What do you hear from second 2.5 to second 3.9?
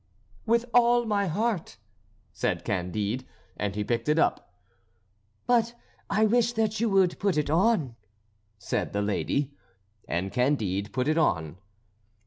Candide. And he